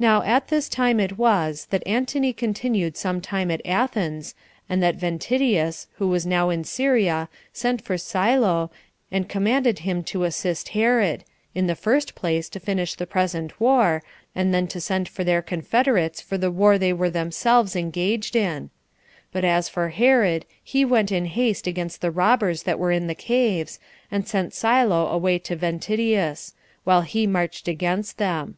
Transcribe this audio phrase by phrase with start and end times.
[0.00, 0.22] 5.
[0.22, 4.34] About this time it was that Antony continued some time at Athens,
[4.68, 8.72] and that Ventidius, who was now in Syria, sent for Silo,
[9.12, 11.22] and commanded him to assist Herod,
[11.54, 14.02] in the first place, to finish the present war,
[14.34, 18.70] and then to send for their confederates for the war they were themselves engaged in;
[19.30, 23.14] but as for Herod, he went in haste against the robbers that were in the
[23.14, 23.78] caves,
[24.10, 26.52] and sent Silo away to Ventidius,
[26.82, 28.56] while he marched against them.